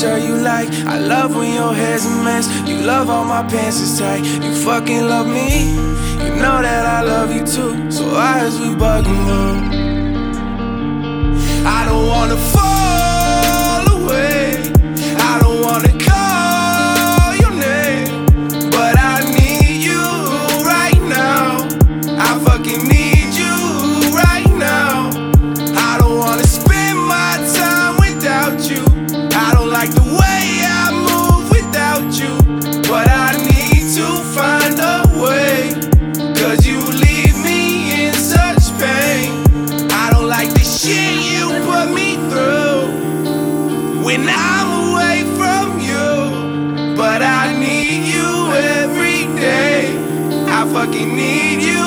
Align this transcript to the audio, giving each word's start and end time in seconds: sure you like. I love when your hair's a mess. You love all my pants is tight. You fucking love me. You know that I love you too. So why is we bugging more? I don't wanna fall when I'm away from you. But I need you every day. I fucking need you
sure 0.00 0.18
you 0.18 0.36
like. 0.36 0.68
I 0.86 0.98
love 0.98 1.34
when 1.34 1.52
your 1.52 1.74
hair's 1.74 2.04
a 2.04 2.10
mess. 2.24 2.46
You 2.68 2.78
love 2.78 3.08
all 3.08 3.24
my 3.24 3.42
pants 3.48 3.80
is 3.80 3.98
tight. 3.98 4.24
You 4.42 4.54
fucking 4.54 5.06
love 5.08 5.26
me. 5.26 5.72
You 6.24 6.30
know 6.42 6.60
that 6.62 6.84
I 6.86 7.02
love 7.02 7.34
you 7.34 7.40
too. 7.40 7.90
So 7.90 8.04
why 8.06 8.44
is 8.44 8.58
we 8.60 8.68
bugging 8.82 9.22
more? 9.28 9.56
I 11.66 11.84
don't 11.86 12.06
wanna 12.06 12.36
fall 12.36 12.89
when 44.10 44.28
I'm 44.28 44.68
away 44.88 45.18
from 45.38 45.78
you. 45.78 46.96
But 46.96 47.22
I 47.22 47.56
need 47.56 48.02
you 48.14 48.30
every 48.82 49.22
day. 49.38 49.96
I 50.58 50.60
fucking 50.72 51.10
need 51.14 51.62
you 51.62 51.79